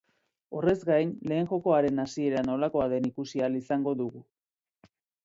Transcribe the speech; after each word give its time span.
Horrez 0.59 0.75
gain, 0.85 1.11
lehen 1.31 1.49
jokoaren 1.51 2.03
hasiera 2.05 2.41
nolakoa 2.47 2.87
den 2.95 3.05
ikusi 3.11 3.45
ahal 3.49 3.59
izango 3.61 3.95
dugu. 4.01 4.23